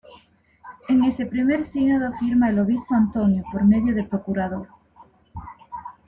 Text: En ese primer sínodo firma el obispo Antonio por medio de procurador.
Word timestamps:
En 0.89 1.03
ese 1.03 1.27
primer 1.27 1.63
sínodo 1.63 2.11
firma 2.13 2.49
el 2.49 2.57
obispo 2.57 2.95
Antonio 2.95 3.43
por 3.51 3.63
medio 3.65 3.93
de 3.93 4.03
procurador. 4.03 4.67